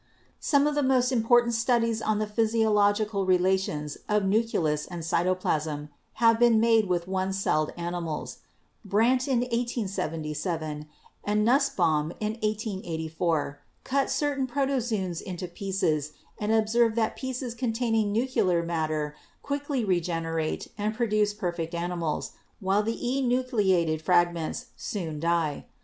[0.39, 6.39] Some of the most important studies on the physiological relations of nucleus and cytoplasm have
[6.39, 8.39] been made with one celled animals.
[8.83, 10.87] Brandt in 1877
[11.23, 18.63] and Nussbaum in 1884 cut certain protozoons into pieces and observed that pieces containing nuclear
[18.63, 25.67] matter quickly regenerate and produce perfect animals, while the enucleated fragments soon die.